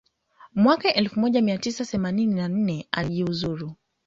mwaka 0.53 0.93
elfu 0.93 1.19
moja 1.19 1.41
mia 1.41 1.57
tisa 1.57 1.85
themanini 1.85 2.33
na 2.35 2.47
nne 2.47 2.87
alijiuzulu 2.91 3.75